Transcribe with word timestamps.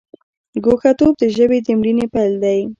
ګوښه 0.63 0.91
توب 0.99 1.13
د 1.21 1.23
ژبې 1.35 1.59
د 1.65 1.67
مړینې 1.79 2.05
پیل 2.13 2.33
دی. 2.43 2.59